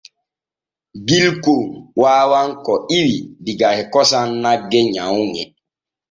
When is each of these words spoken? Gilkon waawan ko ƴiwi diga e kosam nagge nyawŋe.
Gilkon 1.07 1.65
waawan 2.01 2.49
ko 2.65 2.73
ƴiwi 2.89 3.17
diga 3.45 3.67
e 3.81 3.83
kosam 3.93 4.29
nagge 4.43 4.79
nyawŋe. 4.93 5.41